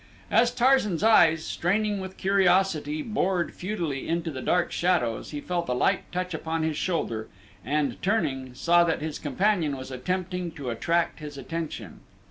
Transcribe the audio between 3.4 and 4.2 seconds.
futilely